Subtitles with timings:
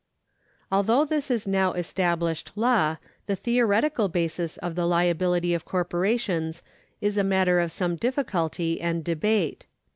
[0.37, 6.63] ^ Although this is now established law, the theoretical basis of the liability of corporations
[7.01, 9.67] is a matter of some difficulty and debate.